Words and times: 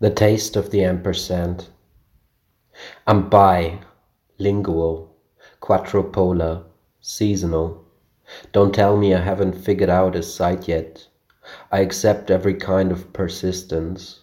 The 0.00 0.10
taste 0.10 0.54
of 0.54 0.70
the 0.70 0.84
ampersand. 0.84 1.70
I'm 3.04 3.28
lingual, 4.38 5.16
quadrupolar, 5.60 6.62
seasonal. 7.00 7.84
Don't 8.52 8.72
tell 8.72 8.96
me 8.96 9.12
I 9.12 9.18
haven't 9.18 9.54
figured 9.54 9.90
out 9.90 10.14
a 10.14 10.22
site 10.22 10.68
yet. 10.68 11.08
I 11.72 11.80
accept 11.80 12.30
every 12.30 12.54
kind 12.54 12.92
of 12.92 13.12
persistence. 13.12 14.20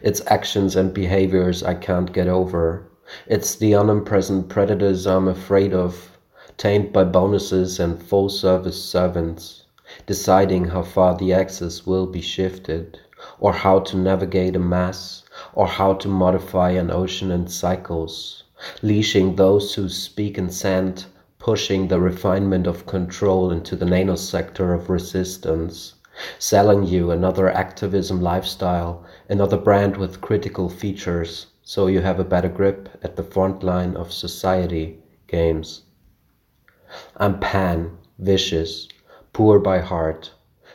It's 0.00 0.26
actions 0.28 0.76
and 0.76 0.94
behaviors 0.94 1.62
I 1.62 1.74
can't 1.74 2.10
get 2.10 2.28
over. 2.28 2.90
It's 3.26 3.54
the 3.54 3.72
unpresent 3.72 4.48
predators 4.48 5.06
I'm 5.06 5.28
afraid 5.28 5.74
of, 5.74 6.16
tamed 6.56 6.90
by 6.90 7.04
bonuses 7.04 7.78
and 7.78 8.02
full 8.02 8.30
service 8.30 8.82
servants, 8.82 9.66
deciding 10.06 10.68
how 10.68 10.84
far 10.84 11.14
the 11.18 11.34
axis 11.34 11.86
will 11.86 12.06
be 12.06 12.22
shifted 12.22 13.00
or 13.40 13.52
how 13.52 13.78
to 13.80 13.96
navigate 13.96 14.56
a 14.56 14.58
mass, 14.58 15.24
or 15.52 15.66
how 15.66 15.94
to 15.94 16.08
modify 16.08 16.70
an 16.70 16.90
ocean 16.90 17.30
in 17.30 17.46
cycles, 17.46 18.44
leashing 18.82 19.36
those 19.36 19.74
who 19.74 19.88
speak 19.88 20.38
in 20.38 20.50
sand, 20.50 21.06
pushing 21.38 21.88
the 21.88 22.00
refinement 22.00 22.66
of 22.66 22.86
control 22.86 23.50
into 23.50 23.76
the 23.76 23.86
nanosector 23.86 24.74
of 24.74 24.90
resistance, 24.90 25.94
selling 26.38 26.84
you 26.84 27.10
another 27.10 27.48
activism 27.48 28.20
lifestyle, 28.20 29.04
another 29.28 29.56
brand 29.56 29.96
with 29.96 30.20
critical 30.20 30.68
features, 30.68 31.46
so 31.62 31.86
you 31.86 32.00
have 32.00 32.18
a 32.18 32.24
better 32.24 32.48
grip 32.48 32.88
at 33.02 33.16
the 33.16 33.22
front 33.22 33.62
line 33.62 33.94
of 33.96 34.12
society 34.12 34.98
games. 35.26 35.82
I'm 37.16 37.38
pan, 37.38 37.98
vicious, 38.18 38.88
poor 39.32 39.58
by 39.58 39.80
heart, 39.80 40.32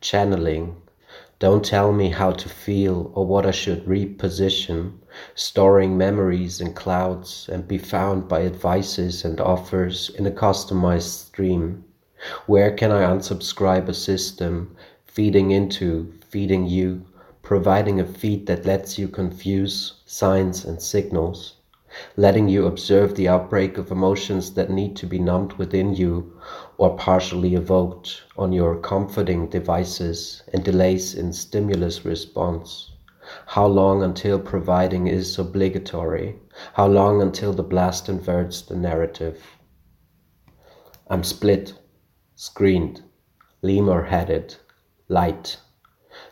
channeling, 0.00 0.76
don't 1.40 1.64
tell 1.64 1.92
me 1.92 2.10
how 2.10 2.30
to 2.30 2.48
feel 2.48 3.10
or 3.14 3.26
what 3.26 3.44
I 3.44 3.50
should 3.50 3.84
reposition, 3.86 4.98
storing 5.34 5.98
memories 5.98 6.60
in 6.60 6.74
clouds 6.74 7.48
and 7.52 7.66
be 7.66 7.76
found 7.76 8.28
by 8.28 8.42
advices 8.42 9.24
and 9.24 9.40
offers 9.40 10.10
in 10.10 10.26
a 10.26 10.30
customized 10.30 11.26
stream. 11.26 11.84
Where 12.46 12.70
can 12.70 12.92
I 12.92 13.02
unsubscribe 13.02 13.88
a 13.88 13.94
system, 13.94 14.76
feeding 15.06 15.50
into, 15.50 16.12
feeding 16.28 16.66
you, 16.66 17.04
providing 17.42 17.98
a 17.98 18.06
feed 18.06 18.46
that 18.46 18.64
lets 18.64 18.98
you 18.98 19.08
confuse 19.08 19.94
signs 20.06 20.64
and 20.64 20.80
signals? 20.80 21.56
Letting 22.16 22.48
you 22.48 22.66
observe 22.66 23.14
the 23.14 23.28
outbreak 23.28 23.78
of 23.78 23.90
emotions 23.90 24.54
that 24.54 24.70
need 24.70 24.96
to 24.96 25.06
be 25.06 25.18
numbed 25.18 25.52
within 25.54 25.94
you 25.94 26.38
or 26.78 26.96
partially 26.96 27.54
evoked 27.54 28.22
on 28.36 28.52
your 28.52 28.76
comforting 28.80 29.48
devices 29.48 30.42
and 30.52 30.64
delays 30.64 31.14
in 31.14 31.32
stimulus 31.32 32.04
response. 32.04 32.90
How 33.46 33.66
long 33.66 34.02
until 34.02 34.38
providing 34.38 35.06
is 35.06 35.38
obligatory? 35.38 36.38
How 36.74 36.86
long 36.86 37.22
until 37.22 37.52
the 37.52 37.62
blast 37.62 38.08
inverts 38.08 38.62
the 38.62 38.76
narrative? 38.76 39.42
I'm 41.08 41.24
split, 41.24 41.74
screened, 42.34 43.02
lemur 43.62 44.04
headed, 44.04 44.56
light. 45.08 45.58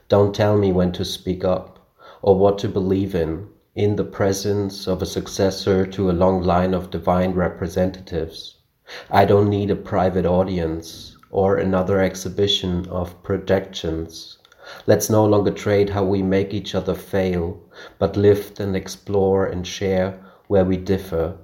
Don't 0.08 0.34
tell 0.34 0.58
me 0.58 0.72
when 0.72 0.92
to 0.92 1.04
speak 1.04 1.44
up 1.44 1.78
or 2.20 2.38
what 2.38 2.58
to 2.58 2.68
believe 2.68 3.14
in 3.14 3.48
in 3.74 3.96
the 3.96 4.04
presence 4.04 4.86
of 4.86 5.00
a 5.00 5.06
successor 5.06 5.86
to 5.86 6.10
a 6.10 6.12
long 6.12 6.42
line 6.42 6.74
of 6.74 6.90
divine 6.90 7.32
representatives. 7.32 8.56
I 9.10 9.24
don't 9.24 9.48
need 9.48 9.70
a 9.70 9.76
private 9.76 10.26
audience 10.26 11.16
or 11.30 11.56
another 11.56 12.02
exhibition 12.02 12.86
of 12.90 13.22
projections. 13.22 14.36
Let's 14.86 15.08
no 15.08 15.24
longer 15.24 15.50
trade 15.50 15.88
how 15.88 16.04
we 16.04 16.22
make 16.22 16.52
each 16.52 16.74
other 16.74 16.94
fail, 16.94 17.58
but 17.98 18.14
lift 18.14 18.60
and 18.60 18.76
explore 18.76 19.46
and 19.46 19.66
share 19.66 20.20
where 20.48 20.66
we 20.66 20.76
differ. 20.76 21.38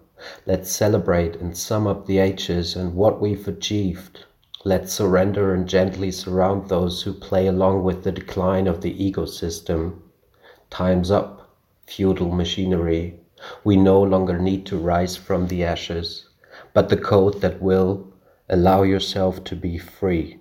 Let's 0.44 0.70
celebrate 0.70 1.36
and 1.36 1.56
sum 1.56 1.86
up 1.86 2.04
the 2.04 2.18
ages 2.18 2.76
and 2.76 2.94
what 2.94 3.22
we've 3.22 3.48
achieved. 3.48 4.26
Let's 4.66 4.92
surrender 4.92 5.54
and 5.54 5.66
gently 5.66 6.10
surround 6.10 6.68
those 6.68 7.00
who 7.02 7.14
play 7.14 7.46
along 7.46 7.84
with 7.84 8.04
the 8.04 8.12
decline 8.12 8.66
of 8.66 8.82
the 8.82 8.92
ecosystem. 8.98 10.00
Time's 10.68 11.10
up 11.10 11.37
feudal 11.88 12.30
machinery, 12.30 13.18
we 13.64 13.76
no 13.76 14.02
longer 14.02 14.38
need 14.38 14.66
to 14.66 14.76
rise 14.76 15.16
from 15.16 15.46
the 15.46 15.64
ashes, 15.64 16.26
but 16.74 16.88
the 16.88 16.96
code 16.96 17.40
that 17.40 17.62
will 17.62 18.12
allow 18.48 18.82
yourself 18.82 19.42
to 19.44 19.56
be 19.56 19.78
free. 19.78 20.38